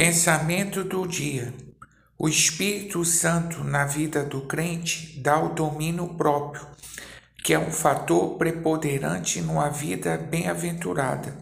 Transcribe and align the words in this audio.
Pensamento 0.00 0.84
do 0.84 1.08
dia. 1.08 1.52
O 2.16 2.28
Espírito 2.28 3.04
Santo 3.04 3.64
na 3.64 3.84
vida 3.84 4.22
do 4.22 4.42
crente 4.42 5.18
dá 5.18 5.42
o 5.42 5.48
domínio 5.48 6.14
próprio, 6.14 6.64
que 7.42 7.52
é 7.52 7.58
um 7.58 7.72
fator 7.72 8.38
preponderante 8.38 9.40
numa 9.40 9.68
vida 9.68 10.16
bem-aventurada. 10.16 11.36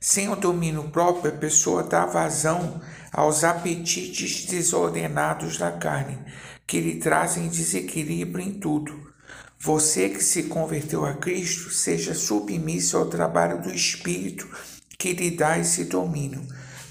Sem 0.00 0.30
o 0.30 0.34
domínio 0.34 0.84
próprio, 0.84 1.30
a 1.30 1.36
pessoa 1.36 1.82
dá 1.82 2.06
vazão 2.06 2.80
aos 3.12 3.44
apetites 3.44 4.46
desordenados 4.46 5.58
da 5.58 5.70
carne, 5.70 6.18
que 6.66 6.80
lhe 6.80 6.94
trazem 7.00 7.48
desequilíbrio 7.48 8.46
em 8.46 8.54
tudo. 8.54 9.12
Você 9.58 10.08
que 10.08 10.24
se 10.24 10.44
converteu 10.44 11.04
a 11.04 11.12
Cristo, 11.12 11.68
seja 11.68 12.14
submisso 12.14 12.96
ao 12.96 13.10
trabalho 13.10 13.60
do 13.60 13.70
Espírito 13.70 14.48
que 14.96 15.12
lhe 15.12 15.30
dá 15.30 15.58
esse 15.58 15.84
domínio. 15.84 16.40